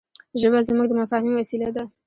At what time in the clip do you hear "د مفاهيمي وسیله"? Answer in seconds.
0.89-1.69